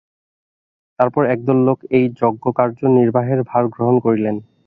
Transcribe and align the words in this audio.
তারপর 0.99 1.23
একদল 1.33 1.57
লোক 1.67 1.79
এই 1.97 2.05
যজ্ঞকার্য 2.19 2.79
নির্বাহের 2.97 3.39
ভার 3.49 3.63
গ্রহণ 3.73 3.95
করিলেন। 4.05 4.35